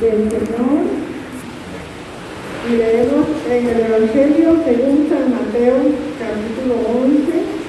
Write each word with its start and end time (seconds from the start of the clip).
del 0.00 0.30
Señor 0.30 0.80
y 2.68 2.76
leemos 2.76 3.26
en 3.50 3.68
el 3.68 3.80
Evangelio 3.80 4.56
según 4.64 5.08
San 5.08 5.30
Mateo 5.30 5.76
capítulo 6.18 6.74
11 6.88 7.60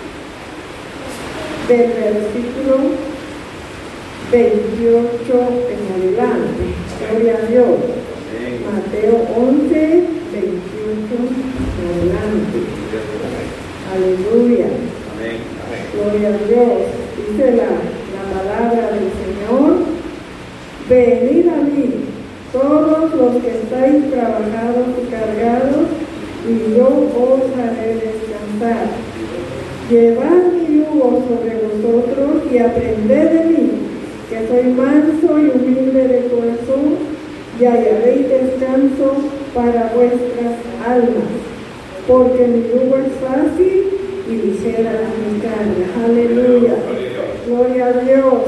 del 1.68 1.88
versículo 1.92 2.78
28 4.32 5.12
en 5.72 5.82
adelante. 5.94 6.64
Gloria 7.12 7.36
a 7.36 7.48
Dios. 7.48 7.78
Mateo 8.66 9.16
11, 9.36 9.74
28 9.74 10.52
en 11.78 11.86
adelante. 11.92 12.60
Aleluya. 13.94 14.68
Gloria 15.94 16.30
a 16.30 16.48
Dios. 16.48 16.72
Dice 17.18 17.52
la, 17.52 17.72
la 18.16 18.24
palabra 18.40 18.92
del 18.92 19.10
Señor. 19.20 20.02
Venid 20.90 21.48
a 21.48 21.58
mí, 21.58 22.11
todos 22.52 23.16
los 23.16 23.42
que 23.42 23.50
estáis 23.50 24.12
trabajados 24.12 24.88
y 25.02 25.12
cargados, 25.12 25.88
y 26.48 26.76
yo 26.76 26.88
os 26.88 27.42
haré 27.58 27.96
descansar. 27.96 28.88
Llevad 29.90 30.54
mi 30.54 30.78
yugo 30.78 31.24
sobre 31.28 31.62
vosotros 31.62 32.52
y 32.52 32.58
aprended 32.58 33.30
de 33.32 33.46
mí, 33.46 33.72
que 34.30 34.48
soy 34.48 34.74
manso 34.74 35.40
y 35.40 35.50
humilde 35.50 36.08
de 36.08 36.28
corazón, 36.28 37.22
y 37.60 37.66
hallaréis 37.66 38.30
descanso 38.30 39.16
para 39.54 39.92
vuestras 39.96 40.56
almas, 40.86 41.32
porque 42.08 42.48
mi 42.48 42.64
yugo 42.70 42.98
es 42.98 43.12
fácil 43.22 43.84
y 44.28 44.34
ligera 44.34 44.92
mi 45.24 45.40
carga. 45.40 46.06
Aleluya. 46.06 46.76
Gloria 47.48 47.86
a 47.88 47.94
Dios. 47.94 48.44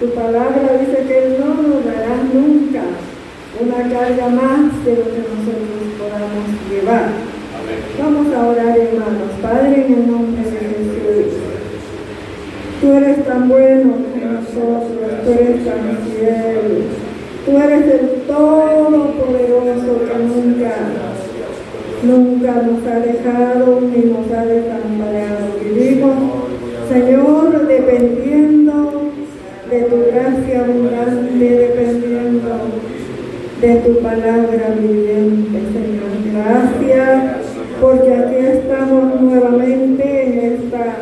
Su 0.00 0.10
palabra 0.10 0.78
dice 0.80 1.04
que 1.06 1.18
Él 1.18 1.36
no 1.38 1.62
nos 1.62 1.84
dará 1.84 2.19
carga 4.00 4.28
más 4.28 4.84
de 4.84 4.96
lo 4.96 5.04
que 5.04 5.20
nosotros 5.28 5.84
podamos 5.98 6.46
llevar. 6.70 7.10
Vamos 7.98 8.34
a 8.34 8.48
orar, 8.48 8.78
hermanos. 8.78 9.30
Padre, 9.42 9.84
en 9.86 9.92
el 9.92 10.10
nombre 10.10 10.42
de 10.42 10.58
Jesús. 10.58 11.34
Tú 12.80 12.92
eres 12.94 13.26
tan 13.26 13.46
bueno 13.46 13.92
con 13.92 14.34
nosotros, 14.34 15.10
tú 15.22 15.30
eres 15.32 15.64
tan 15.66 15.98
fiel. 16.06 16.84
Tú 17.44 17.58
eres 17.58 17.94
el 17.94 18.22
Todopoderoso 18.26 20.00
que 20.06 20.18
nunca, 20.24 20.72
nunca 22.02 22.52
nos 22.62 22.86
ha 22.86 23.00
dejado 23.00 23.80
ni 23.82 24.10
nos 24.10 24.32
ha 24.32 24.46
desamparado. 24.46 25.46
Vivimos, 25.62 26.16
Señor, 26.88 27.66
dependiendo 27.66 29.10
de 29.70 29.82
tu 29.82 29.96
gracia 30.10 30.60
abundante, 30.60 31.69
de 33.60 33.74
tu 33.80 34.00
palabra 34.00 34.74
viviente, 34.78 35.58
Señor. 35.72 36.10
Gracias, 36.32 37.36
porque 37.78 38.14
aquí 38.14 38.36
estamos 38.36 39.20
nuevamente 39.20 40.24
en 40.24 40.54
esta 40.54 40.96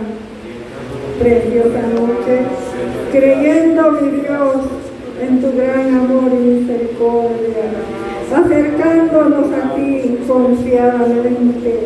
preciosa 1.21 1.83
noche, 1.95 2.41
creyendo, 3.13 3.93
mi 3.93 4.11
Dios, 4.23 4.57
en 5.23 5.41
tu 5.41 5.57
gran 5.57 5.95
amor 5.95 6.33
y 6.33 6.45
misericordia, 6.45 7.65
acercándonos 8.35 9.53
a 9.53 9.75
ti 9.77 10.19
confiadamente. 10.27 11.79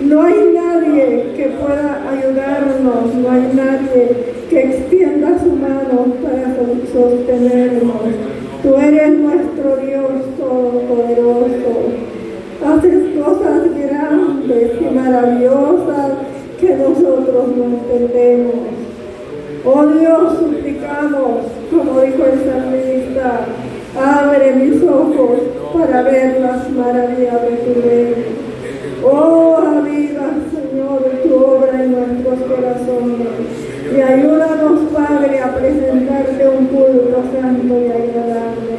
No 0.00 0.22
hay 0.22 0.54
nadie 0.54 1.32
que 1.36 1.52
pueda 1.60 2.08
ayudarnos, 2.12 3.12
no 3.12 3.30
hay 3.30 3.50
nadie 3.54 4.16
que 4.48 4.62
extienda 4.62 5.36
su 5.40 5.50
mano 5.56 6.14
para 6.22 6.54
sostenernos. 6.92 8.35
Tú 8.66 8.74
eres 8.78 9.16
nuestro 9.20 9.76
Dios 9.76 10.10
todopoderoso. 10.36 11.86
Haces 12.66 13.16
cosas 13.16 13.62
grandes 13.78 14.72
y 14.80 14.84
maravillosas 14.92 16.10
que 16.60 16.74
nosotros 16.74 17.46
no 17.56 17.64
entendemos. 17.64 18.56
Oh 19.64 19.86
Dios, 19.86 20.38
suplicamos, 20.40 21.46
como 21.70 22.00
dijo 22.00 22.24
el 22.24 22.40
salmista, 22.50 23.46
abre 24.04 24.56
mis 24.56 24.82
ojos 24.82 25.42
para 25.72 26.02
ver 26.02 26.40
las 26.40 26.68
maravillas 26.70 27.42
de 27.42 27.56
tu 27.58 27.80
reino. 27.82 28.16
Oh, 29.04 29.58
aviva, 29.58 30.26
Señor, 30.50 31.04
tu 31.22 31.36
obra 31.36 31.84
en 31.84 31.92
nuestros 31.92 32.40
corazones. 32.50 33.28
Y 33.96 34.00
ayúdanos, 34.00 34.55
Padre, 35.16 35.40
a 35.40 35.54
presentarte 35.54 36.46
un 36.46 36.66
culto 36.66 37.22
santo 37.32 37.74
y 37.80 37.88
agradable. 37.88 38.76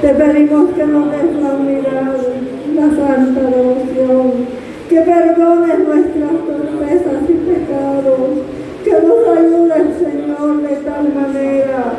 Te 0.00 0.08
pedimos 0.14 0.70
que 0.70 0.86
nos 0.86 1.10
des 1.10 1.42
la 1.42 1.50
unidad, 1.50 2.16
la 2.74 2.88
santa 2.96 3.40
devoción, 3.50 4.32
que 4.88 5.00
perdones 5.02 5.78
nuestras 5.80 6.32
torpezas 6.46 7.28
y 7.28 7.32
pecados, 7.34 8.30
que 8.82 8.92
nos 8.92 9.36
ayudes, 9.36 9.98
Señor, 9.98 10.62
de 10.62 10.76
tal 10.76 11.14
manera 11.14 11.92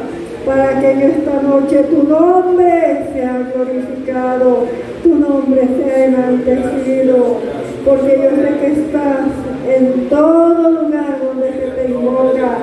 para 0.46 0.80
que 0.80 0.92
en 0.92 1.02
esta 1.02 1.42
noche 1.42 1.84
tu 1.84 2.04
nombre 2.04 3.08
sea 3.14 3.52
glorificado, 3.54 4.66
tu 5.04 5.16
nombre 5.16 5.62
sea 5.78 6.06
enaltecido, 6.06 7.38
porque 7.86 8.20
yo 8.24 8.30
sé 8.32 8.58
que 8.60 8.82
estás 8.82 9.28
en 9.68 10.10
todo 10.10 10.70
lugar 10.70 11.20
donde 11.24 11.52
se 11.54 11.68
te 11.68 11.92
invoca, 11.92 12.58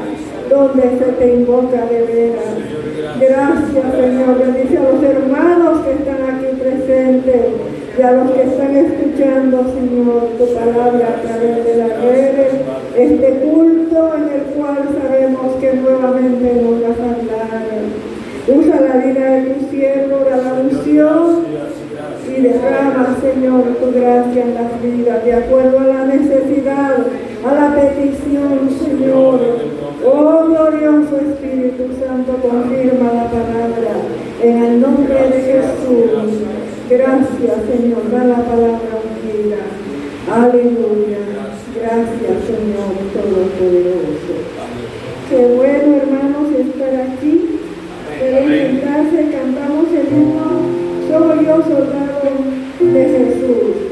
donde 0.50 0.83
se 0.83 1.12
te 1.12 1.34
invoca 1.34 1.87
de 1.87 2.03
veras. 2.03 2.55
Gracias, 3.21 3.84
Señor. 3.94 4.38
Bendice 4.38 4.78
a 4.78 4.83
los 4.83 5.03
hermanos 5.03 5.81
que 5.84 5.93
están 5.93 6.22
aquí 6.28 6.47
presentes 6.61 7.47
y 7.97 8.03
a 8.03 8.12
los 8.12 8.31
que 8.33 8.43
están 8.43 8.77
escuchando, 8.77 9.65
Señor, 9.72 10.28
tu 10.38 10.55
palabra 10.55 11.09
a 11.09 11.22
través 11.22 11.65
de 11.65 11.77
las 11.77 12.03
redes, 12.03 12.53
este 12.97 13.31
culto 13.44 14.15
en 14.16 14.22
el 14.22 14.43
cual 14.56 14.88
sabemos 15.00 15.55
que 15.61 15.75
nuevamente 15.75 16.62
nos 16.62 16.82
vas 16.82 16.99
a 16.99 17.15
hablar. 17.15 17.61
Usa 18.49 18.81
la 18.81 19.05
vida 19.05 19.31
de 19.31 19.50
tu 19.50 19.71
siervo, 19.71 20.27
la 20.28 20.53
unción 20.55 21.44
y 22.27 22.41
derrama, 22.41 23.17
Señor, 23.21 23.62
tu 23.81 23.93
gracia 23.93 24.43
en 24.43 24.55
las 24.55 24.82
vidas, 24.82 25.25
de 25.25 25.34
acuerdo 25.34 25.78
a 25.78 25.84
la 25.84 26.05
necesidad, 26.06 26.97
a 27.44 27.55
la 27.55 27.75
petición, 27.75 28.71
Señor. 28.82 29.69
Oh 30.12 30.44
glorioso 30.47 31.21
Espíritu 31.21 31.84
Santo, 32.00 32.32
confirma 32.43 33.12
la 33.12 33.31
palabra 33.31 33.93
en 34.43 34.65
el 34.65 34.81
nombre 34.81 35.15
de 35.15 35.41
Jesús. 35.41 36.10
Gracias, 36.88 37.56
Señor, 37.71 38.10
da 38.10 38.25
la 38.25 38.38
palabra 38.38 38.99
unida. 39.06 39.62
Aleluya. 40.32 41.19
Gracias, 41.76 42.37
Señor 42.47 42.91
Todopoderoso. 43.15 44.34
Qué 45.28 45.47
bueno, 45.54 45.97
hermanos, 45.97 46.53
estar 46.59 46.94
aquí. 46.97 47.60
Pueden 48.19 48.81
sentarse, 48.81 49.31
cantamos 49.31 49.87
el 49.91 50.12
himno. 50.12 50.81
Soy 51.09 51.47
yo, 51.47 51.62
soldado 51.62 52.31
de 52.81 53.04
Jesús. 53.04 53.90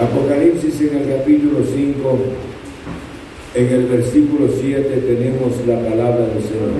Apocalipsis 0.00 0.80
en 0.80 0.96
el 0.96 1.08
capítulo 1.08 1.58
5, 1.64 2.18
en 3.54 3.66
el 3.68 3.86
versículo 3.86 4.48
7 4.60 4.82
tenemos 4.82 5.52
la 5.68 5.76
palabra 5.88 6.26
del 6.26 6.42
Señor. 6.42 6.72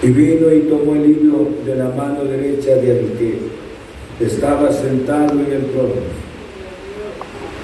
Y 0.00 0.06
vino 0.10 0.54
y 0.54 0.60
tomó 0.60 0.94
el 0.94 1.08
libro 1.08 1.48
de 1.66 1.74
la 1.74 1.88
mano 1.88 2.22
derecha 2.24 2.76
de 2.76 3.14
que 3.18 4.24
estaba 4.24 4.70
sentado 4.72 5.40
en 5.40 5.52
el 5.52 5.66
trono. 5.72 6.06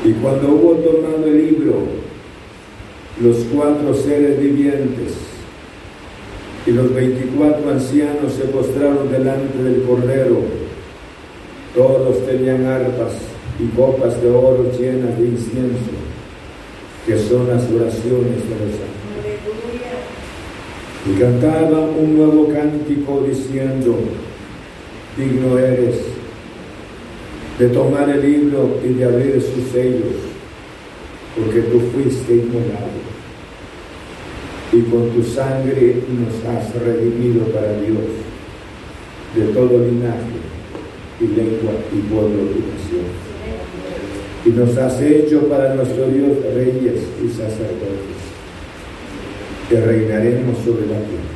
Y 0.04 0.12
cuando 0.14 0.48
hubo 0.48 0.72
tomado 0.74 1.26
el 1.26 1.46
libro, 1.46 1.84
los 3.22 3.36
cuatro 3.54 3.94
seres 3.94 4.40
vivientes 4.40 5.12
y 6.66 6.72
los 6.72 6.92
veinticuatro 6.92 7.70
ancianos 7.70 8.32
se 8.32 8.46
postraron 8.46 9.12
delante 9.12 9.62
del 9.62 9.84
Cordero. 9.84 10.63
Todos 11.74 12.24
tenían 12.24 12.64
arpas 12.66 13.14
y 13.58 13.66
copas 13.76 14.22
de 14.22 14.30
oro 14.30 14.70
llenas 14.78 15.18
de 15.18 15.26
incienso, 15.26 15.90
que 17.04 17.18
son 17.18 17.48
las 17.48 17.64
oraciones 17.64 18.42
de 18.48 18.54
los 18.60 18.74
ángeles. 18.78 19.40
Y 21.06 21.18
cantaban 21.18 21.90
un 21.98 22.16
nuevo 22.16 22.48
cántico 22.48 23.24
diciendo, 23.26 23.98
digno 25.16 25.58
eres 25.58 25.96
de 27.58 27.68
tomar 27.68 28.08
el 28.08 28.22
libro 28.22 28.78
y 28.84 28.94
de 28.94 29.04
abrir 29.04 29.42
sus 29.42 29.72
sellos, 29.72 30.14
porque 31.36 31.60
tú 31.62 31.80
fuiste 31.92 32.34
inmolado 32.34 33.14
y 34.72 34.80
con 34.82 35.10
tu 35.10 35.22
sangre 35.22 36.02
nos 36.08 36.34
has 36.52 36.74
redimido 36.82 37.46
para 37.46 37.78
Dios 37.80 37.98
de 39.36 39.52
todo 39.52 39.78
linaje 39.78 40.53
y 41.20 41.26
lengua 41.26 41.72
y 41.92 41.98
pueblo 42.12 42.42
y 42.42 42.60
nación. 42.70 43.06
Y 44.44 44.50
nos 44.50 44.76
has 44.76 45.00
hecho 45.00 45.48
para 45.48 45.74
nuestro 45.74 46.06
Dios 46.08 46.38
reyes 46.54 47.02
y 47.22 47.28
sacerdotes, 47.28 48.20
que 49.68 49.80
reinaremos 49.80 50.58
sobre 50.58 50.86
la 50.86 50.98
tierra. 50.98 51.34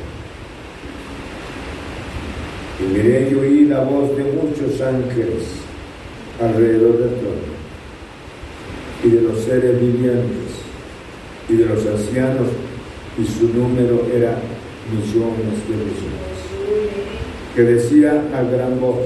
Y 2.79 2.93
miré 2.93 3.29
y 3.31 3.35
oí 3.35 3.65
la 3.65 3.81
voz 3.81 4.15
de 4.15 4.23
muchos 4.23 4.79
ángeles 4.81 5.43
alrededor 6.39 6.99
del 6.99 7.15
trono, 7.15 7.49
y 9.03 9.09
de 9.09 9.21
los 9.21 9.39
seres 9.39 9.79
vivientes, 9.81 10.61
y 11.49 11.55
de 11.55 11.65
los 11.65 11.85
ancianos, 11.85 12.47
y 13.17 13.25
su 13.25 13.49
número 13.49 14.07
era 14.13 14.37
millones 14.91 15.67
de 15.67 15.75
millones, 15.75 16.39
que 17.55 17.63
decía 17.63 18.23
a 18.33 18.43
gran 18.43 18.79
voz, 18.79 19.05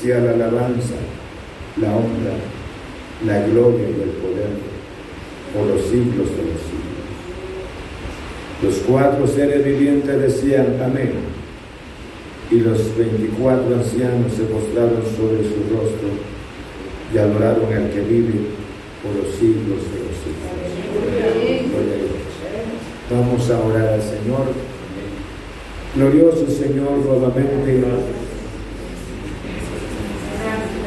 sea 0.00 0.20
la 0.20 0.32
alabanza, 0.32 0.94
la 1.80 1.88
honra, 1.88 2.36
la 3.26 3.46
gloria 3.46 3.88
y 3.88 4.02
el 4.02 4.10
poder 4.10 4.50
por 5.54 5.66
los 5.66 5.82
siglos 5.82 6.28
de 6.36 6.44
los 6.44 6.60
siglos. 6.68 6.98
Los 8.62 8.74
cuatro 8.86 9.26
seres 9.26 9.64
vivientes 9.64 10.20
decían, 10.20 10.80
amén 10.84 11.38
y 12.50 12.60
los 12.60 12.96
veinticuatro 12.96 13.74
ancianos 13.74 14.32
se 14.32 14.44
postraron 14.44 15.02
sobre 15.16 15.44
su 15.44 15.68
rostro 15.68 16.08
y 17.12 17.18
adoraron 17.18 17.72
al 17.72 17.90
que 17.90 18.00
vive 18.00 18.40
por 19.02 19.14
los 19.16 19.34
siglos 19.34 19.84
de 19.92 19.98
los 20.00 20.16
siglos. 20.24 20.48
Vamos 23.10 23.50
a 23.50 23.60
orar 23.60 23.88
al 23.94 24.02
Señor. 24.02 24.52
Glorioso 25.94 26.46
Señor, 26.48 26.98
nuevamente 27.04 27.82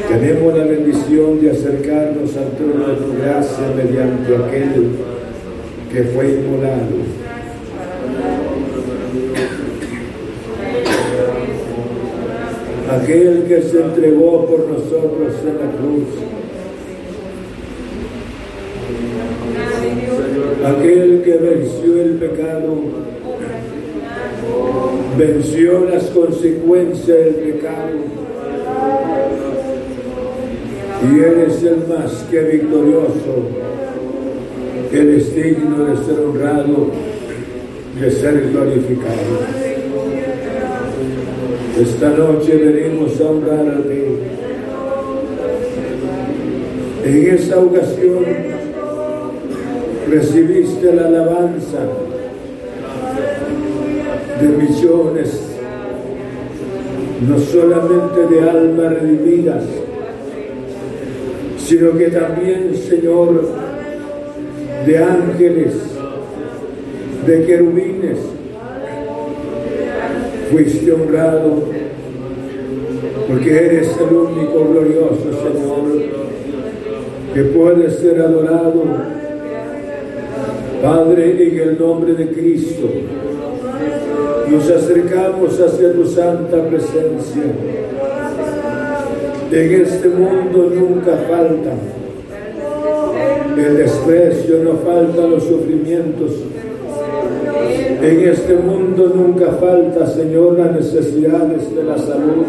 tenemos 0.07 0.57
la 0.57 0.65
bendición 0.65 1.41
de 1.41 1.51
acercarnos 1.51 2.35
al 2.37 2.51
trono 2.51 2.87
de 2.87 2.95
tu 2.95 3.17
gracia 3.21 3.67
mediante 3.75 4.35
aquel 4.35 4.91
que 5.91 6.03
fue 6.03 6.31
inmolado. 6.31 7.21
Aquel 12.89 13.43
que 13.47 13.61
se 13.61 13.81
entregó 13.81 14.45
por 14.45 14.67
nosotros 14.67 15.33
en 15.47 15.57
la 15.57 15.71
cruz, 15.77 16.07
aquel 20.65 21.21
que 21.23 21.37
venció 21.37 22.01
el 22.01 22.11
pecado, 22.15 22.75
venció 25.17 25.85
las 25.85 26.03
consecuencias 26.05 27.07
del 27.07 27.35
pecado, 27.35 28.21
y 31.03 31.19
eres 31.19 31.63
el 31.63 31.87
más 31.87 32.25
que 32.29 32.39
victorioso, 32.41 33.49
eres 34.91 35.35
digno 35.35 35.85
de 35.85 35.97
ser 35.97 36.19
honrado, 36.19 36.91
de 37.99 38.11
ser 38.11 38.51
glorificado. 38.51 39.71
Esta 41.81 42.09
noche 42.09 42.55
venimos 42.55 43.19
a 43.19 43.29
honrar 43.29 43.67
a 43.67 43.81
ti. 43.81 44.03
En 47.03 47.35
esa 47.35 47.59
ocasión 47.59 48.23
recibiste 50.07 50.93
la 50.93 51.07
alabanza 51.07 51.79
de 54.39 54.47
millones, 54.49 55.41
no 57.27 57.39
solamente 57.39 58.35
de 58.35 58.49
almas 58.49 58.93
redimidas, 58.93 59.63
sino 61.71 61.97
que 61.97 62.07
también, 62.07 62.75
Señor, 62.75 63.47
de 64.85 64.97
ángeles, 64.97 65.73
de 67.25 67.45
querubines, 67.45 68.17
fuiste 70.51 70.91
honrado, 70.91 71.63
porque 73.25 73.57
eres 73.57 73.89
el 74.01 74.13
único 74.13 74.67
glorioso 74.69 75.31
Señor 75.31 76.11
que 77.33 77.43
puede 77.43 77.89
ser 77.89 78.19
adorado. 78.19 78.83
Padre, 80.83 81.47
en 81.47 81.69
el 81.69 81.79
nombre 81.79 82.15
de 82.15 82.31
Cristo, 82.33 82.89
nos 84.49 84.69
acercamos 84.69 85.57
hacia 85.57 85.93
tu 85.93 86.05
santa 86.05 86.67
presencia. 86.67 87.43
En 89.51 89.81
este 89.81 90.07
mundo 90.07 90.71
nunca 90.73 91.11
falta 91.29 91.71
el 93.57 93.77
desprecio, 93.77 94.63
no 94.63 94.75
faltan 94.77 95.31
los 95.31 95.43
sufrimientos, 95.43 96.31
en 98.01 98.29
este 98.29 98.55
mundo 98.55 99.11
nunca 99.13 99.51
falta, 99.59 100.07
Señor, 100.07 100.57
las 100.57 100.71
necesidades 100.71 101.75
de 101.75 101.83
la 101.83 101.97
salud, 101.97 102.45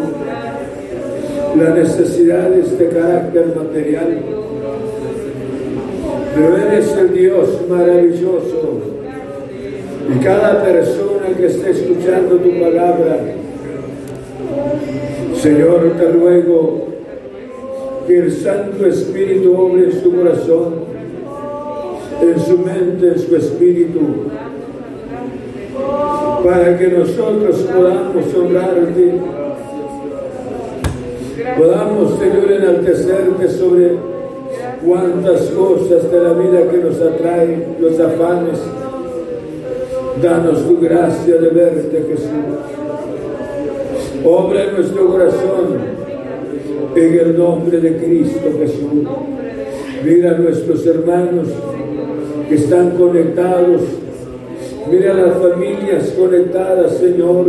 las 1.59 1.75
necesidades 1.75 2.79
de 2.79 2.87
carácter 2.87 3.53
material. 3.53 4.19
Pero 6.33 6.57
eres 6.57 6.97
el 6.97 7.13
Dios 7.13 7.49
maravilloso. 7.69 8.79
Y 10.09 10.23
cada 10.23 10.63
persona 10.63 11.35
que 11.37 11.47
esté 11.47 11.71
escuchando 11.71 12.37
tu 12.37 12.49
palabra, 12.61 13.19
Señor, 15.35 15.93
te 15.97 16.07
ruego 16.07 16.92
que 18.07 18.19
el 18.19 18.31
Santo 18.31 18.85
Espíritu 18.85 19.55
obre 19.55 19.85
en 19.85 20.01
su 20.01 20.15
corazón, 20.15 20.73
en 22.21 22.39
su 22.39 22.57
mente, 22.57 23.07
en 23.07 23.19
su 23.19 23.35
espíritu 23.35 23.99
para 26.43 26.77
que 26.77 26.87
nosotros 26.89 27.55
podamos 27.61 28.33
honrarte, 28.35 29.13
podamos, 31.57 32.19
Señor, 32.19 32.51
enaltecerte 32.51 33.49
sobre 33.49 33.91
cuántas 34.85 35.41
cosas 35.51 36.11
de 36.11 36.19
la 36.19 36.33
vida 36.33 36.69
que 36.69 36.77
nos 36.77 37.01
atraen, 37.01 37.77
los 37.79 37.99
afanes. 37.99 38.59
Danos 40.21 40.67
tu 40.67 40.79
gracia 40.79 41.35
de 41.37 41.49
verte, 41.49 42.05
Jesús. 42.09 42.29
Obra 44.25 44.71
nuestro 44.71 45.07
corazón, 45.07 46.02
en 46.95 47.19
el 47.19 47.37
nombre 47.37 47.79
de 47.79 47.97
Cristo 47.97 48.51
Jesús. 48.59 49.07
Mira 50.03 50.31
a 50.31 50.37
nuestros 50.37 50.85
hermanos 50.85 51.47
que 52.47 52.55
están 52.55 52.91
conectados. 52.91 53.81
Mira 54.91 55.11
a 55.11 55.15
las 55.15 55.37
familias 55.37 56.13
conectadas, 56.17 56.97
Señor, 56.97 57.45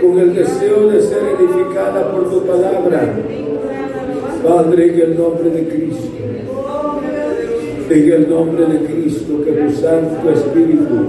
con 0.00 0.18
el 0.18 0.34
deseo 0.34 0.88
de 0.88 1.00
ser 1.00 1.22
edificada 1.40 2.12
por 2.12 2.30
tu 2.30 2.46
palabra. 2.46 3.14
Padre, 4.46 4.92
en 4.92 5.00
el 5.00 5.16
nombre 5.16 5.50
de 5.50 5.68
Cristo. 5.68 6.08
En 7.90 8.12
el 8.12 8.30
nombre 8.30 8.66
de 8.66 8.78
Cristo, 8.86 9.44
que 9.44 9.52
tu 9.52 9.72
Santo 9.72 10.30
Espíritu 10.30 11.06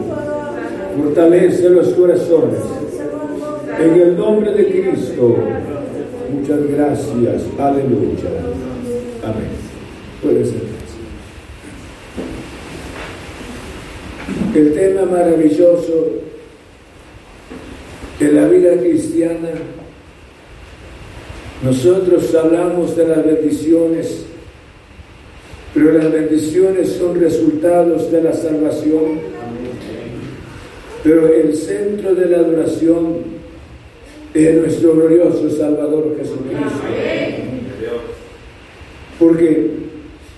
fortalece 0.97 1.69
los 1.69 1.89
corazones. 1.89 2.59
En 3.79 4.01
el 4.01 4.17
nombre 4.17 4.53
de 4.53 4.65
Cristo. 4.67 5.35
Muchas 6.33 6.67
gracias. 6.67 7.09
Aleluya. 7.59 8.29
Amén. 9.23 9.49
Puede 10.21 10.45
ser. 10.45 10.73
El 14.55 14.73
tema 14.73 15.05
maravilloso 15.05 16.07
de 18.19 18.31
la 18.31 18.47
vida 18.47 18.77
cristiana, 18.77 19.49
nosotros 21.63 22.33
hablamos 22.35 22.95
de 22.95 23.07
las 23.07 23.25
bendiciones, 23.25 24.25
pero 25.73 25.93
las 25.93 26.11
bendiciones 26.11 26.93
son 26.93 27.19
resultados 27.19 28.11
de 28.11 28.23
la 28.23 28.33
salvación. 28.33 29.33
Pero 31.03 31.27
el 31.27 31.55
centro 31.55 32.15
de 32.15 32.25
la 32.27 32.37
adoración 32.37 33.32
es 34.33 34.55
nuestro 34.55 34.95
glorioso 34.95 35.49
Salvador 35.49 36.15
Jesucristo. 36.17 36.81
Porque 39.19 39.69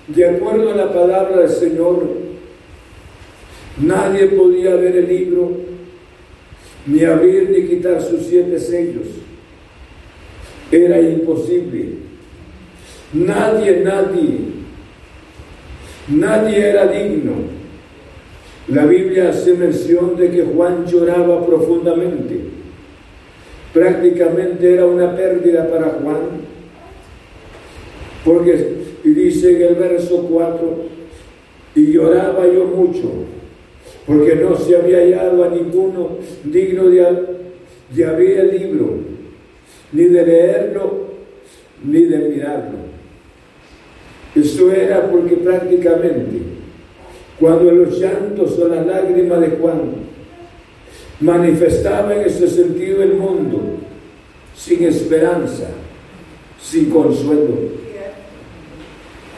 de 0.08 0.30
acuerdo 0.30 0.72
a 0.72 0.76
la 0.76 0.94
palabra 0.94 1.40
del 1.40 1.50
Señor, 1.50 2.08
nadie 3.82 4.28
podía 4.28 4.76
ver 4.76 4.98
el 4.98 5.08
libro, 5.08 5.52
ni 6.86 7.04
abrir 7.04 7.50
ni 7.50 7.68
quitar 7.68 8.02
sus 8.02 8.28
siete 8.28 8.60
sellos. 8.60 9.08
Era 10.72 11.00
imposible. 11.00 12.06
Nadie, 13.14 13.82
nadie, 13.84 14.38
nadie 16.10 16.70
era 16.70 16.88
digno. 16.88 17.34
La 18.68 18.86
Biblia 18.86 19.30
hace 19.30 19.54
mención 19.54 20.18
de 20.18 20.32
que 20.32 20.44
Juan 20.44 20.86
lloraba 20.86 21.46
profundamente. 21.46 22.65
Prácticamente 23.76 24.74
era 24.74 24.86
una 24.86 25.14
pérdida 25.18 25.70
para 25.70 25.98
Juan, 26.02 26.30
porque 28.24 28.86
y 29.04 29.10
dice 29.10 29.54
en 29.54 29.64
el 29.64 29.76
verso 29.76 30.30
4, 30.32 30.78
y 31.76 31.92
lloraba 31.92 32.48
yo 32.48 32.68
mucho, 32.68 33.12
porque 34.08 34.36
no 34.36 34.56
se 34.56 34.78
había 34.78 35.00
hallado 35.00 35.44
a 35.44 35.50
ninguno 35.50 36.12
digno 36.46 36.90
de, 36.90 37.06
de 37.94 38.06
abrir 38.06 38.40
el 38.40 38.62
libro, 38.62 38.94
ni 39.92 40.06
de 40.06 40.26
leerlo, 40.26 41.08
ni 41.84 42.04
de 42.04 42.18
mirarlo. 42.30 42.78
Eso 44.36 44.72
era 44.72 45.12
porque 45.12 45.36
prácticamente 45.36 46.40
cuando 47.38 47.70
los 47.72 48.00
llantos 48.00 48.58
o 48.58 48.70
las 48.70 48.88
lágrimas 48.88 49.42
de 49.42 49.50
Juan 49.50 49.82
manifestaban 51.20 52.22
ese 52.22 52.48
sentido 52.48 53.04
el 53.04 53.14
mundo, 53.14 53.62
sin 54.56 54.84
esperanza, 54.84 55.68
sin 56.62 56.90
consuelo. 56.90 57.76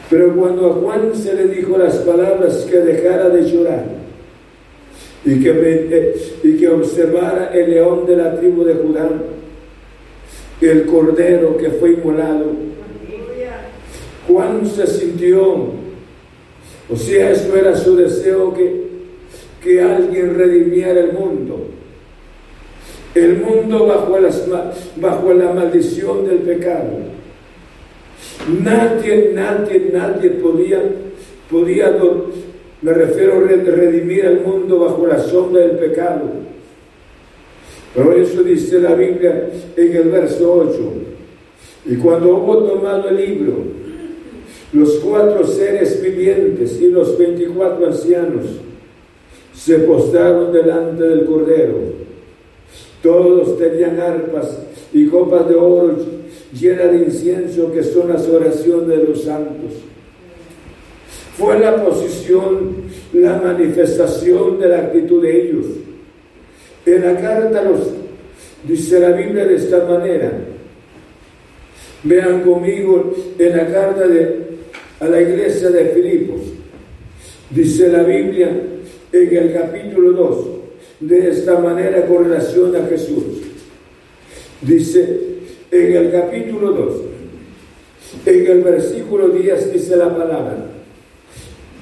Pero 0.09 0.35
cuando 0.35 0.71
a 0.71 0.73
Juan 0.73 1.11
se 1.13 1.33
le 1.33 1.47
dijo 1.47 1.77
las 1.77 1.97
palabras 1.97 2.65
que 2.69 2.77
dejara 2.77 3.29
de 3.29 3.43
llorar 3.43 3.85
y 5.25 5.41
que, 5.41 5.51
eh, 5.51 6.15
y 6.43 6.57
que 6.57 6.69
observara 6.69 7.51
el 7.53 7.71
león 7.71 8.05
de 8.05 8.15
la 8.15 8.39
tribu 8.39 8.63
de 8.63 8.75
Judá, 8.75 9.09
el 10.61 10.85
cordero 10.85 11.57
que 11.57 11.69
fue 11.71 11.91
inmolado, 11.91 12.45
Juan 14.27 14.65
se 14.65 14.87
sintió, 14.87 15.41
o 16.89 16.95
sea, 16.95 17.31
eso 17.31 17.55
era 17.55 17.75
su 17.75 17.95
deseo 17.95 18.53
que, 18.53 18.86
que 19.67 19.81
alguien 19.81 20.35
redimiera 20.35 21.01
el 21.01 21.11
mundo. 21.11 21.67
El 23.13 23.37
mundo 23.37 23.85
bajo, 23.85 24.17
las, 24.17 24.47
bajo 24.95 25.33
la 25.33 25.51
maldición 25.51 26.25
del 26.27 26.37
pecado 26.37 27.17
Nadie, 28.63 29.31
nadie, 29.33 29.89
nadie 29.91 30.29
podía, 30.31 30.81
podía, 31.51 31.97
me 32.81 32.93
refiero 32.93 33.39
a 33.39 33.39
redimir 33.41 34.25
al 34.25 34.41
mundo 34.41 34.79
bajo 34.79 35.05
la 35.05 35.19
sombra 35.19 35.61
del 35.61 35.77
pecado. 35.77 36.23
Pero 37.93 38.13
eso 38.13 38.43
dice 38.43 38.79
la 38.79 38.95
Biblia 38.95 39.49
en 39.75 39.95
el 39.95 40.09
verso 40.09 40.53
8. 40.53 40.93
Y 41.87 41.95
cuando 41.97 42.37
hubo 42.37 42.57
tomado 42.63 43.09
el 43.09 43.17
libro, 43.17 43.53
los 44.71 44.95
cuatro 44.99 45.45
seres 45.45 46.01
vivientes 46.01 46.79
y 46.81 46.89
los 46.89 47.17
veinticuatro 47.17 47.87
ancianos 47.87 48.45
se 49.57 49.79
postraron 49.79 50.53
delante 50.53 51.03
del 51.03 51.25
Cordero. 51.25 51.75
Todos 53.01 53.57
tenían 53.57 53.99
arpas 53.99 54.59
y 54.93 55.07
copas 55.07 55.49
de 55.49 55.55
oro 55.55 55.97
llena 56.53 56.83
de 56.83 57.05
incienso 57.05 57.71
que 57.71 57.83
son 57.83 58.09
las 58.09 58.27
oraciones 58.27 58.87
de 58.87 59.03
los 59.03 59.23
santos. 59.23 59.73
Fue 61.37 61.59
la 61.59 61.83
posición, 61.83 62.75
la 63.13 63.37
manifestación 63.37 64.59
de 64.59 64.69
la 64.69 64.79
actitud 64.79 65.21
de 65.21 65.41
ellos. 65.41 65.65
En 66.85 67.01
la 67.03 67.19
carta 67.19 67.63
los 67.63 67.79
dice 68.67 68.99
la 68.99 69.11
Biblia 69.11 69.45
de 69.45 69.55
esta 69.55 69.85
manera. 69.85 70.31
Vean 72.03 72.41
conmigo 72.41 73.13
en 73.37 73.57
la 73.57 73.67
carta 73.67 74.07
de, 74.07 74.39
a 74.99 75.05
la 75.05 75.21
iglesia 75.21 75.69
de 75.69 75.85
Filipos. 75.85 76.41
Dice 77.49 77.89
la 77.89 78.03
Biblia 78.03 78.49
en 79.11 79.37
el 79.37 79.53
capítulo 79.53 80.11
2, 80.11 80.45
de 80.99 81.29
esta 81.29 81.59
manera 81.59 82.05
con 82.05 82.25
relación 82.25 82.75
a 82.75 82.85
Jesús. 82.87 83.23
Dice, 84.61 85.19
en 85.71 85.95
el 85.95 86.11
capítulo 86.11 86.71
2, 86.71 86.93
en 88.25 88.47
el 88.47 88.61
versículo 88.61 89.29
10 89.29 89.73
dice 89.73 89.95
la 89.95 90.15
palabra, 90.15 90.65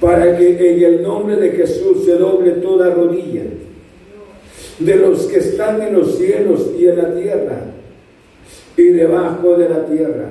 para 0.00 0.36
que 0.36 0.74
en 0.74 0.84
el 0.84 1.02
nombre 1.02 1.36
de 1.36 1.50
Jesús 1.50 2.04
se 2.04 2.12
doble 2.16 2.52
toda 2.52 2.90
rodilla 2.90 3.44
de 4.78 4.96
los 4.96 5.24
que 5.26 5.38
están 5.38 5.80
en 5.80 5.94
los 5.94 6.18
cielos 6.18 6.70
y 6.78 6.86
en 6.86 6.98
la 6.98 7.14
tierra 7.14 7.60
y 8.76 8.82
debajo 8.88 9.56
de 9.56 9.68
la 9.70 9.86
tierra, 9.86 10.28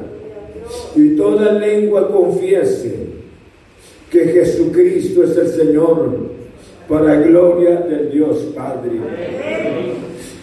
y 0.95 1.15
toda 1.15 1.53
lengua 1.53 2.11
confiese 2.11 2.95
que 4.11 4.25
Jesucristo 4.25 5.23
es 5.23 5.35
el 5.35 5.47
Señor 5.47 6.34
para 6.87 7.15
gloria 7.15 7.77
del 7.77 8.11
Dios 8.11 8.37
Padre. 8.55 8.91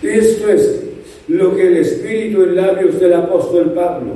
Esto 0.02 0.48
es 0.48 0.82
lo 1.28 1.54
que 1.54 1.68
el 1.68 1.76
Espíritu 1.78 2.42
en 2.42 2.56
labios 2.56 2.98
del 2.98 3.14
apóstol 3.14 3.72
Pablo, 3.72 4.12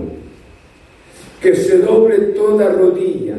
que 1.40 1.54
se 1.54 1.78
doble 1.78 2.16
toda 2.34 2.70
rodilla 2.70 3.36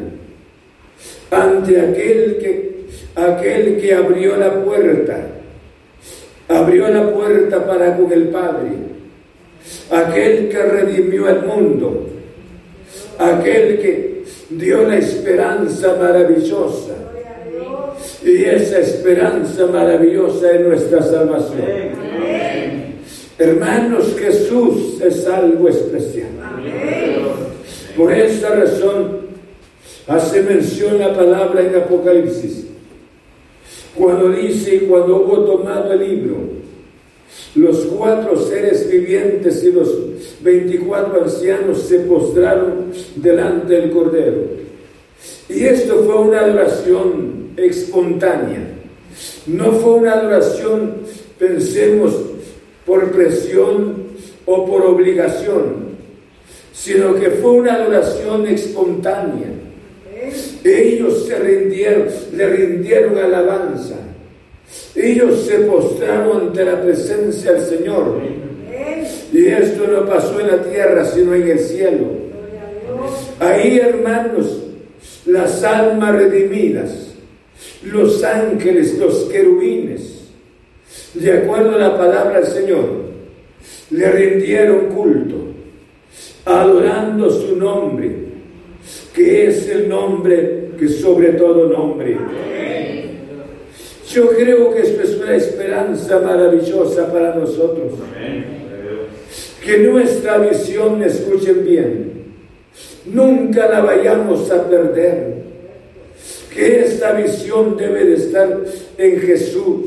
ante 1.30 1.80
aquel 1.80 2.38
que, 2.38 2.86
aquel 3.14 3.78
que 3.78 3.94
abrió 3.94 4.36
la 4.36 4.64
puerta, 4.64 5.26
abrió 6.48 6.88
la 6.88 7.12
puerta 7.12 7.66
para 7.66 7.96
con 7.96 8.10
el 8.10 8.28
Padre, 8.28 8.70
aquel 9.90 10.48
que 10.48 10.62
redimió 10.62 11.26
al 11.26 11.44
mundo, 11.44 12.06
aquel 13.18 13.78
que 13.78 14.22
dio 14.50 14.88
la 14.88 14.96
esperanza 14.96 15.96
maravillosa. 16.00 17.07
Y 18.24 18.44
esa 18.44 18.80
esperanza 18.80 19.66
maravillosa 19.66 20.50
es 20.50 20.66
nuestra 20.66 21.02
salvación. 21.02 21.58
Hermanos, 23.38 24.16
Jesús 24.18 25.00
es 25.00 25.26
algo 25.26 25.68
especial. 25.68 26.30
Por 27.96 28.12
esa 28.12 28.50
razón 28.50 29.28
hace 30.08 30.42
mención 30.42 30.98
la 30.98 31.14
palabra 31.14 31.60
en 31.60 31.76
Apocalipsis. 31.76 32.66
Cuando 33.94 34.30
dice, 34.30 34.80
cuando 34.88 35.16
hubo 35.16 35.40
tomado 35.44 35.92
el 35.92 36.00
libro, 36.00 36.36
los 37.54 37.78
cuatro 37.86 38.36
seres 38.36 38.90
vivientes 38.90 39.62
y 39.64 39.72
los 39.72 39.94
veinticuatro 40.42 41.22
ancianos 41.22 41.82
se 41.82 42.00
postraron 42.00 42.92
delante 43.16 43.74
del 43.74 43.90
Cordero. 43.90 44.58
Y 45.48 45.64
esto 45.64 46.02
fue 46.04 46.14
una 46.16 46.40
adoración 46.40 47.50
espontánea. 47.56 48.60
No 49.46 49.72
fue 49.72 49.94
una 49.94 50.12
adoración, 50.12 50.94
pensemos, 51.38 52.14
por 52.84 53.10
presión 53.10 54.08
o 54.46 54.66
por 54.66 54.82
obligación, 54.82 55.88
sino 56.72 57.14
que 57.14 57.30
fue 57.30 57.50
una 57.50 57.74
adoración 57.74 58.46
espontánea. 58.46 59.48
Ellos 60.64 61.26
se 61.26 61.38
rindieron, 61.38 62.06
le 62.34 62.46
rindieron 62.48 63.18
alabanza. 63.18 63.96
Ellos 64.94 65.46
se 65.46 65.58
postraron 65.60 66.48
ante 66.48 66.64
la 66.64 66.82
presencia 66.82 67.52
del 67.52 67.62
Señor. 67.62 68.20
Y 69.32 69.46
esto 69.46 69.86
no 69.86 70.06
pasó 70.06 70.40
en 70.40 70.48
la 70.48 70.62
tierra, 70.62 71.04
sino 71.04 71.34
en 71.34 71.48
el 71.50 71.58
cielo. 71.58 72.06
Ahí, 73.38 73.78
hermanos, 73.78 74.67
las 75.28 75.62
almas 75.62 76.14
redimidas, 76.14 77.14
los 77.82 78.24
ángeles, 78.24 78.98
los 78.98 79.24
querubines, 79.24 80.28
de 81.14 81.32
acuerdo 81.32 81.74
a 81.74 81.78
la 81.78 81.98
palabra 81.98 82.40
del 82.40 82.50
Señor, 82.50 83.08
le 83.90 84.10
rindieron 84.10 84.86
culto, 84.86 85.36
adorando 86.46 87.30
su 87.30 87.56
nombre, 87.56 88.10
que 89.14 89.48
es 89.48 89.68
el 89.68 89.88
nombre 89.88 90.70
que 90.78 90.88
sobre 90.88 91.32
todo 91.32 91.68
nombre. 91.68 92.16
Yo 94.10 94.30
creo 94.30 94.72
que 94.72 94.80
esto 94.80 95.02
es 95.02 95.16
una 95.16 95.36
esperanza 95.36 96.20
maravillosa 96.20 97.12
para 97.12 97.34
nosotros. 97.34 97.92
Que 99.62 99.78
nuestra 99.78 100.38
visión, 100.38 101.02
escuchen 101.02 101.64
bien, 101.66 102.17
nunca 103.06 103.68
la 103.68 103.80
vayamos 103.80 104.50
a 104.50 104.68
perder. 104.68 105.48
Que 106.52 106.84
esta 106.84 107.12
visión 107.12 107.76
debe 107.76 108.04
de 108.04 108.14
estar 108.14 108.64
en 108.96 109.20
Jesús. 109.20 109.86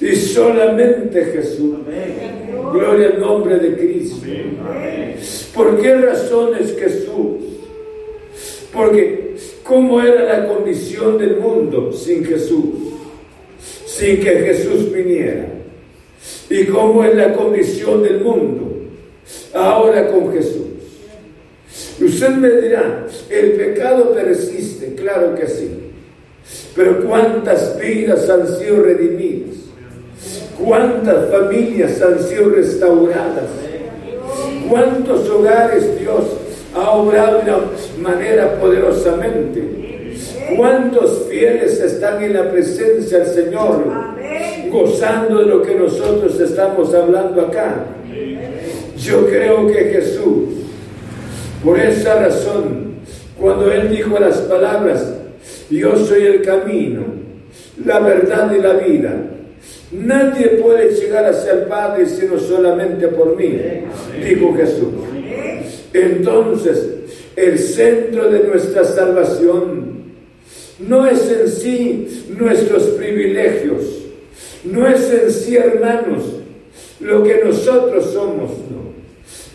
Y 0.00 0.14
solamente 0.14 1.24
Jesús. 1.24 1.78
Gloria 2.72 3.08
al 3.08 3.20
nombre 3.20 3.58
de 3.58 3.76
Cristo. 3.76 4.26
¿Por 5.54 5.80
qué 5.80 5.94
razones 5.96 6.76
Jesús? 6.78 7.50
Porque 8.72 9.34
¿cómo 9.64 10.00
era 10.00 10.24
la 10.24 10.48
condición 10.48 11.18
del 11.18 11.36
mundo 11.36 11.92
sin 11.92 12.24
Jesús? 12.24 12.64
Sin 13.86 14.20
que 14.20 14.30
Jesús 14.30 14.92
viniera. 14.92 15.48
¿Y 16.48 16.64
cómo 16.64 17.04
es 17.04 17.14
la 17.14 17.32
condición 17.32 18.02
del 18.02 18.20
mundo 18.20 18.72
ahora 19.52 20.10
con 20.10 20.32
Jesús? 20.32 20.59
Usted 22.00 22.30
me 22.30 22.48
dirá, 22.48 23.06
el 23.28 23.52
pecado 23.52 24.12
persiste, 24.12 24.94
claro 24.94 25.34
que 25.34 25.46
sí. 25.46 25.70
Pero 26.74 27.04
¿cuántas 27.04 27.78
vidas 27.78 28.28
han 28.30 28.46
sido 28.46 28.82
redimidas? 28.82 29.56
¿Cuántas 30.58 31.30
familias 31.30 32.00
han 32.00 32.18
sido 32.18 32.50
restauradas? 32.50 33.50
¿Cuántos 34.68 35.28
hogares 35.28 35.98
Dios 35.98 36.24
ha 36.74 36.90
obrado 36.90 37.38
de 37.38 37.50
una 37.50 37.60
manera 38.00 38.58
poderosamente? 38.60 39.80
¿Cuántos 40.56 41.26
fieles 41.28 41.80
están 41.80 42.22
en 42.22 42.34
la 42.34 42.50
presencia 42.50 43.18
del 43.18 43.28
Señor, 43.28 43.84
gozando 44.70 45.40
de 45.40 45.46
lo 45.46 45.62
que 45.62 45.74
nosotros 45.74 46.38
estamos 46.40 46.94
hablando 46.94 47.42
acá? 47.42 47.84
Yo 48.96 49.26
creo 49.26 49.66
que 49.66 49.84
Jesús, 49.84 50.49
por 51.64 51.78
esa 51.78 52.14
razón, 52.22 52.94
cuando 53.38 53.70
Él 53.70 53.90
dijo 53.90 54.18
las 54.18 54.38
palabras, 54.38 55.14
yo 55.70 55.96
soy 55.96 56.24
el 56.24 56.42
camino, 56.42 57.04
la 57.84 58.00
verdad 58.00 58.54
y 58.54 58.60
la 58.60 58.74
vida, 58.74 59.14
nadie 59.92 60.48
puede 60.62 60.94
llegar 60.94 61.26
hacia 61.26 61.52
el 61.52 61.62
Padre 61.62 62.06
sino 62.06 62.38
solamente 62.38 63.08
por 63.08 63.36
mí, 63.36 63.58
dijo 64.24 64.54
Jesús. 64.54 64.88
Entonces, 65.92 66.88
el 67.36 67.58
centro 67.58 68.30
de 68.30 68.44
nuestra 68.44 68.84
salvación 68.84 70.00
no 70.78 71.06
es 71.06 71.30
en 71.30 71.48
sí 71.48 72.26
nuestros 72.38 72.84
privilegios, 72.90 73.82
no 74.64 74.86
es 74.86 75.10
en 75.10 75.30
sí, 75.30 75.56
hermanos, 75.56 76.24
lo 77.00 77.22
que 77.22 77.42
nosotros 77.44 78.12
somos, 78.12 78.50
no. 78.70 78.89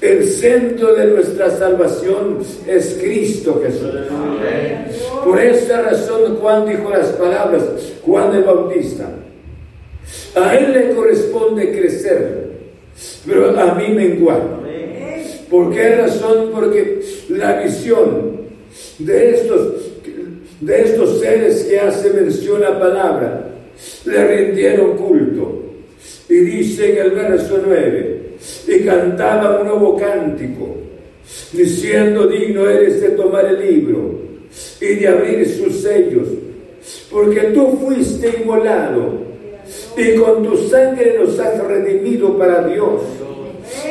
El 0.06 0.24
centro 0.24 0.94
de 0.94 1.08
nuestra 1.08 1.50
salvación 1.50 2.38
es 2.68 3.00
Cristo 3.02 3.60
Jesús. 3.66 3.90
Por 5.24 5.42
esta 5.42 5.82
razón 5.82 6.36
Juan 6.36 6.68
dijo 6.68 6.92
las 6.92 7.08
palabras, 7.14 7.64
Juan 8.04 8.36
el 8.36 8.44
Bautista, 8.44 9.10
a 10.36 10.56
él 10.58 10.74
le 10.74 10.94
corresponde 10.94 11.72
crecer, 11.72 12.50
pero 13.26 13.60
a 13.60 13.74
mí 13.74 13.88
menguar. 13.96 14.44
¿Por 15.50 15.74
qué 15.74 15.96
razón? 15.96 16.52
Porque 16.54 17.00
la 17.30 17.64
visión 17.64 18.42
de 19.00 19.30
estos, 19.32 19.74
de 20.62 20.82
estos 20.84 21.20
seres 21.20 21.64
que 21.64 21.80
hace 21.80 22.12
mención 22.12 22.62
la 22.62 22.80
palabra, 22.80 23.48
le 24.06 24.28
rindieron 24.28 24.98
culto. 24.98 25.64
Y 26.30 26.36
dice 26.36 26.92
en 26.92 27.06
el 27.06 27.12
verso 27.12 27.60
9, 27.66 28.15
y 28.68 28.80
cantaba 28.86 29.60
un 29.60 29.68
nuevo 29.68 29.98
cántico, 29.98 30.78
diciendo, 31.52 32.28
digno 32.28 32.70
eres 32.70 33.02
de 33.02 33.10
tomar 33.10 33.46
el 33.46 33.60
libro 33.60 34.20
y 34.80 34.96
de 34.96 35.08
abrir 35.08 35.48
sus 35.48 35.82
sellos, 35.82 36.28
porque 37.12 37.42
tú 37.54 37.78
fuiste 37.84 38.42
inmolado 38.42 39.26
y 39.98 40.16
con 40.16 40.44
tu 40.44 40.58
sangre 40.70 41.18
nos 41.20 41.40
has 41.40 41.64
redimido 41.64 42.38
para 42.38 42.68
Dios 42.68 43.02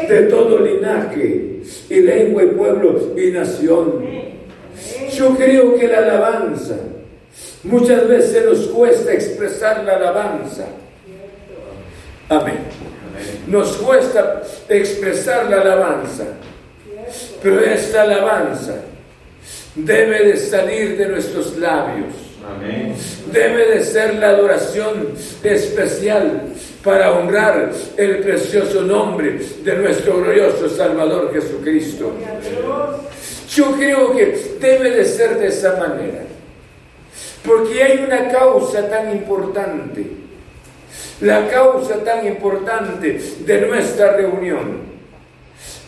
de 0.08 0.22
todo 0.22 0.60
linaje 0.60 1.60
y 1.88 2.00
lengua 2.00 2.44
y 2.44 2.46
pueblo 2.48 3.14
y 3.16 3.30
nación. 3.30 4.04
Yo 5.12 5.36
creo 5.36 5.76
que 5.76 5.88
la 5.88 5.98
alabanza, 5.98 6.76
muchas 7.62 8.08
veces 8.08 8.44
nos 8.44 8.66
cuesta 8.68 9.12
expresar 9.12 9.84
la 9.84 9.96
alabanza. 9.96 10.66
Amén. 12.28 12.58
Nos 13.46 13.76
cuesta 13.76 14.42
expresar 14.68 15.50
la 15.50 15.60
alabanza, 15.60 16.24
pero 17.42 17.60
esta 17.60 18.02
alabanza 18.02 18.76
debe 19.74 20.24
de 20.26 20.36
salir 20.36 20.96
de 20.96 21.08
nuestros 21.08 21.56
labios. 21.58 22.14
Debe 23.32 23.70
de 23.70 23.84
ser 23.84 24.14
la 24.16 24.30
adoración 24.30 25.08
especial 25.42 26.42
para 26.82 27.12
honrar 27.12 27.70
el 27.96 28.18
precioso 28.18 28.82
nombre 28.82 29.40
de 29.62 29.74
nuestro 29.74 30.18
glorioso 30.18 30.68
Salvador 30.68 31.32
Jesucristo. 31.32 32.12
Yo 33.50 33.72
creo 33.72 34.12
que 34.12 34.56
debe 34.60 34.90
de 34.90 35.04
ser 35.04 35.38
de 35.38 35.46
esa 35.48 35.76
manera, 35.76 36.22
porque 37.44 37.82
hay 37.82 38.04
una 38.06 38.28
causa 38.28 38.88
tan 38.88 39.12
importante, 39.12 40.23
la 41.20 41.48
causa 41.48 42.02
tan 42.04 42.26
importante 42.26 43.20
de 43.40 43.60
nuestra 43.66 44.16
reunión. 44.16 44.94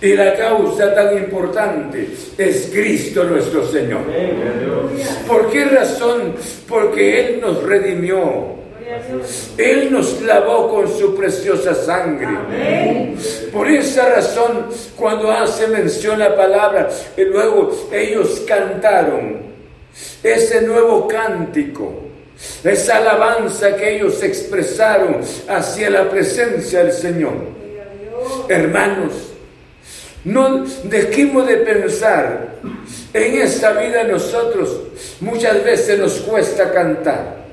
Y 0.00 0.12
la 0.14 0.34
causa 0.34 0.94
tan 0.94 1.16
importante 1.16 2.08
es 2.36 2.70
Cristo 2.72 3.24
nuestro 3.24 3.66
Señor. 3.66 4.02
¿Por 5.26 5.50
qué 5.50 5.64
razón? 5.64 6.34
Porque 6.68 7.20
Él 7.20 7.40
nos 7.40 7.62
redimió. 7.62 8.56
Él 9.56 9.92
nos 9.92 10.20
lavó 10.22 10.68
con 10.68 10.88
su 10.88 11.14
preciosa 11.14 11.74
sangre. 11.74 13.14
Por 13.52 13.68
esa 13.68 14.08
razón, 14.10 14.66
cuando 14.96 15.30
hace 15.30 15.66
mención 15.66 16.18
la 16.18 16.36
palabra, 16.36 16.88
y 17.16 17.22
luego 17.22 17.88
ellos 17.92 18.44
cantaron 18.46 19.40
ese 20.22 20.62
nuevo 20.62 21.08
cántico, 21.08 22.05
esa 22.64 22.98
alabanza 22.98 23.76
que 23.76 23.96
ellos 23.96 24.22
expresaron 24.22 25.20
hacia 25.48 25.90
la 25.90 26.10
presencia 26.10 26.84
del 26.84 26.92
Señor. 26.92 27.34
Hermanos, 28.48 29.12
no 30.24 30.64
dejemos 30.84 31.46
de 31.46 31.58
pensar 31.58 32.56
en 33.12 33.40
esta 33.40 33.72
vida 33.72 34.04
nosotros 34.04 34.80
muchas 35.20 35.62
veces 35.64 35.98
nos 35.98 36.14
cuesta 36.20 36.72
cantar 36.72 37.46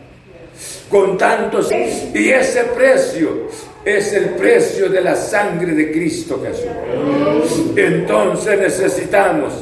con 0.89 1.17
tantos 1.17 1.71
y 1.71 2.29
ese 2.29 2.63
precio 2.75 3.47
es 3.85 4.13
el 4.13 4.31
precio 4.31 4.89
de 4.89 5.01
la 5.01 5.15
sangre 5.15 5.73
de 5.73 5.91
Cristo 5.91 6.41
Jesús. 6.43 7.71
Entonces 7.75 8.59
necesitamos 8.59 9.53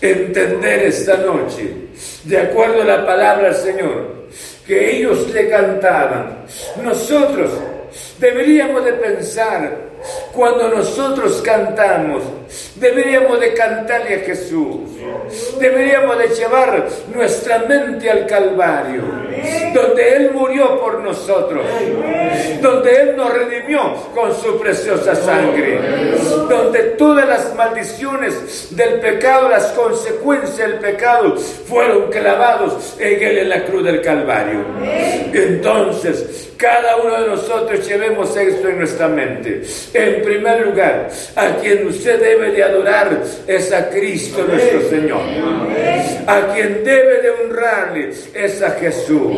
entender 0.00 0.84
esta 0.84 1.16
noche, 1.18 1.72
de 2.24 2.38
acuerdo 2.38 2.82
a 2.82 2.84
la 2.84 3.06
palabra 3.06 3.50
del 3.50 3.56
Señor, 3.56 4.18
que 4.68 4.98
ellos 4.98 5.32
le 5.32 5.48
cantaban. 5.48 6.44
Nosotros 6.84 7.50
deberíamos 8.20 8.84
de 8.84 8.92
pensar 8.92 9.87
cuando 10.32 10.68
nosotros 10.68 11.42
cantamos, 11.42 12.22
deberíamos 12.76 13.40
de 13.40 13.54
cantarle 13.54 14.16
a 14.16 14.18
Jesús. 14.20 14.98
Deberíamos 15.58 16.18
de 16.18 16.28
llevar 16.28 16.88
nuestra 17.14 17.58
mente 17.60 18.10
al 18.10 18.26
Calvario, 18.26 19.02
donde 19.74 20.16
Él 20.16 20.30
murió 20.32 20.80
por 20.80 21.00
nosotros, 21.00 21.64
donde 22.62 22.92
Él 22.92 23.16
nos 23.16 23.32
redimió 23.32 23.94
con 24.14 24.34
su 24.34 24.58
preciosa 24.58 25.14
sangre, 25.14 25.80
donde 26.48 26.80
todas 26.96 27.28
las 27.28 27.54
maldiciones 27.54 28.74
del 28.74 29.00
pecado, 29.00 29.48
las 29.48 29.66
consecuencias 29.72 30.56
del 30.56 30.78
pecado 30.78 31.36
fueron 31.36 32.10
clavados 32.10 32.96
en 32.98 33.22
Él 33.22 33.38
en 33.38 33.48
la 33.50 33.64
cruz 33.64 33.84
del 33.84 34.00
Calvario. 34.00 34.64
Entonces, 35.32 36.48
cada 36.56 36.96
uno 36.96 37.20
de 37.20 37.28
nosotros 37.28 37.86
llevemos 37.86 38.36
esto 38.36 38.68
en 38.68 38.78
nuestra 38.78 39.08
mente. 39.08 39.62
En 39.94 40.22
primer 40.22 40.66
lugar, 40.66 41.08
a 41.34 41.48
quien 41.56 41.86
usted 41.86 42.20
debe 42.20 42.50
de 42.52 42.62
adorar 42.62 43.22
es 43.46 43.72
a 43.72 43.88
Cristo 43.88 44.44
nuestro 44.46 44.88
Señor. 44.88 45.22
A 46.26 46.54
quien 46.54 46.84
debe 46.84 47.22
de 47.22 47.30
honrarle 47.30 48.10
es 48.34 48.62
a 48.62 48.70
Jesús. 48.72 49.32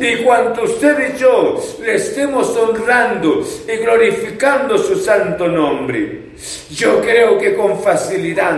Y 0.00 0.16
cuanto 0.24 0.62
usted 0.62 1.14
y 1.14 1.18
yo 1.18 1.60
le 1.82 1.94
estemos 1.96 2.56
honrando 2.56 3.44
y 3.66 3.76
glorificando 3.78 4.78
su 4.78 4.96
santo 4.96 5.48
nombre, 5.48 6.30
yo 6.70 7.00
creo 7.00 7.38
que 7.38 7.54
con 7.54 7.80
facilidad 7.82 8.56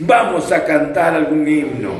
vamos 0.00 0.50
a 0.50 0.64
cantar 0.64 1.14
algún 1.14 1.46
himno. 1.46 1.92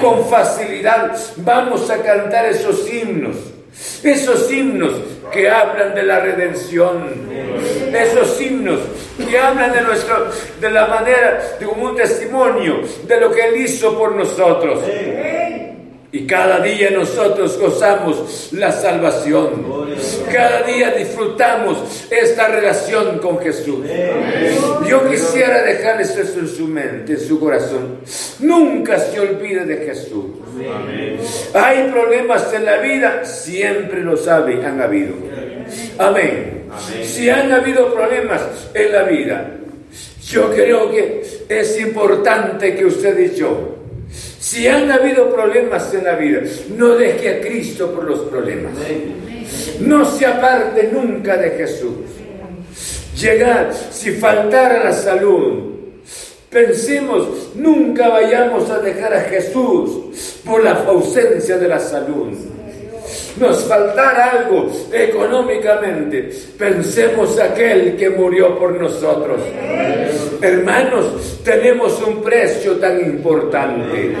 Con 0.00 0.24
facilidad 0.26 1.16
vamos 1.36 1.90
a 1.90 1.98
cantar 1.98 2.46
esos 2.46 2.90
himnos. 2.90 3.55
Esos 4.02 4.50
himnos 4.50 4.92
que 5.32 5.50
hablan 5.50 5.94
de 5.94 6.02
la 6.02 6.20
redención, 6.20 7.28
esos 7.92 8.40
himnos 8.40 8.80
que 9.28 9.38
hablan 9.38 9.72
de 9.72 9.80
nuestro, 9.82 10.30
de 10.60 10.70
la 10.70 10.86
manera, 10.86 11.56
de 11.58 11.66
un 11.66 11.96
testimonio 11.96 12.80
de 13.06 13.20
lo 13.20 13.30
que 13.32 13.46
Él 13.46 13.56
hizo 13.56 13.98
por 13.98 14.12
nosotros. 14.12 14.80
Y 16.12 16.26
cada 16.26 16.60
día 16.60 16.90
nosotros 16.90 17.58
gozamos 17.58 18.50
la 18.52 18.70
salvación. 18.70 19.86
Cada 20.32 20.62
día 20.62 20.90
disfrutamos 20.90 22.06
esta 22.10 22.48
relación 22.48 23.18
con 23.18 23.38
Jesús. 23.40 23.84
Yo 24.88 25.08
quisiera 25.08 25.62
dejarles 25.62 26.16
eso 26.16 26.38
en 26.38 26.48
su 26.48 26.68
mente, 26.68 27.14
en 27.14 27.20
su 27.20 27.40
corazón. 27.40 27.98
Nunca 28.40 28.98
se 29.00 29.18
olvide 29.18 29.64
de 29.64 29.76
Jesús. 29.86 30.26
Hay 31.54 31.90
problemas 31.90 32.52
en 32.52 32.64
la 32.64 32.78
vida, 32.78 33.24
siempre 33.24 34.00
lo 34.00 34.16
sabe, 34.16 34.64
han 34.64 34.80
habido. 34.80 35.14
Amén. 35.98 36.66
Si 37.02 37.28
han 37.28 37.52
habido 37.52 37.92
problemas 37.92 38.42
en 38.74 38.92
la 38.92 39.02
vida, 39.02 39.50
yo 40.28 40.50
creo 40.52 40.90
que 40.90 41.22
es 41.48 41.80
importante 41.80 42.74
que 42.76 42.84
usted 42.84 43.18
y 43.18 43.36
yo 43.36 43.75
si 44.46 44.68
han 44.68 44.88
habido 44.92 45.28
problemas 45.34 45.92
en 45.92 46.04
la 46.04 46.14
vida, 46.14 46.40
no 46.76 46.94
deje 46.94 47.30
a 47.30 47.40
Cristo 47.40 47.90
por 47.90 48.04
los 48.04 48.20
problemas. 48.20 48.74
No 49.80 50.04
se 50.04 50.24
aparte 50.24 50.88
nunca 50.92 51.36
de 51.36 51.50
Jesús. 51.50 51.96
Llegar, 53.20 53.74
si 53.90 54.12
faltara 54.12 54.84
la 54.84 54.92
salud, 54.92 55.72
pensemos, 56.48 57.54
nunca 57.56 58.08
vayamos 58.08 58.70
a 58.70 58.78
dejar 58.78 59.14
a 59.14 59.22
Jesús 59.22 60.38
por 60.44 60.62
la 60.62 60.74
ausencia 60.84 61.58
de 61.58 61.66
la 61.66 61.80
salud 61.80 62.55
nos 63.38 63.64
faltara 63.64 64.32
algo 64.32 64.70
económicamente, 64.92 66.30
pensemos 66.58 67.38
aquel 67.38 67.96
que 67.96 68.10
murió 68.10 68.58
por 68.58 68.80
nosotros. 68.80 69.40
Hermanos, 70.40 71.40
tenemos 71.44 72.00
un 72.02 72.22
precio 72.22 72.76
tan 72.76 73.00
importante. 73.00 74.14